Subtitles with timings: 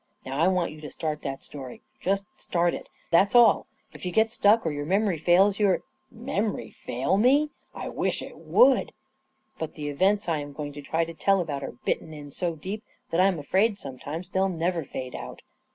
[0.25, 1.83] Now I want you to start that story.
[1.99, 3.67] Just start it, that's*, all.
[3.93, 7.51] If you get stuck, or your memory fails you —"Memory fail me!
[7.75, 8.93] I wish it would!
[9.59, 11.39] But the A KING IN BABYLON S events I am going to try to tell
[11.39, 15.43] about are bitten in so deep that I'm afraid, sometimes, they'll never fade out.